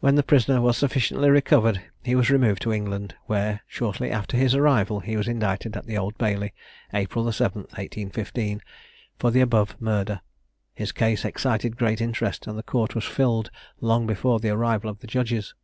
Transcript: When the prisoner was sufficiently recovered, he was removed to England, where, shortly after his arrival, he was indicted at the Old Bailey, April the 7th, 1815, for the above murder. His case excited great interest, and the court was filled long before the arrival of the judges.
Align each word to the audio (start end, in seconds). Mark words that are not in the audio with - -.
When 0.00 0.14
the 0.16 0.22
prisoner 0.22 0.60
was 0.60 0.76
sufficiently 0.76 1.30
recovered, 1.30 1.80
he 2.04 2.14
was 2.14 2.28
removed 2.28 2.60
to 2.60 2.70
England, 2.74 3.14
where, 3.28 3.62
shortly 3.66 4.10
after 4.10 4.36
his 4.36 4.54
arrival, 4.54 5.00
he 5.00 5.16
was 5.16 5.26
indicted 5.26 5.74
at 5.74 5.86
the 5.86 5.96
Old 5.96 6.18
Bailey, 6.18 6.52
April 6.92 7.24
the 7.24 7.30
7th, 7.30 7.54
1815, 7.72 8.60
for 9.18 9.30
the 9.30 9.40
above 9.40 9.80
murder. 9.80 10.20
His 10.74 10.92
case 10.92 11.24
excited 11.24 11.78
great 11.78 12.02
interest, 12.02 12.46
and 12.46 12.58
the 12.58 12.62
court 12.62 12.94
was 12.94 13.04
filled 13.06 13.50
long 13.80 14.06
before 14.06 14.38
the 14.38 14.50
arrival 14.50 14.90
of 14.90 14.98
the 14.98 15.06
judges. 15.06 15.54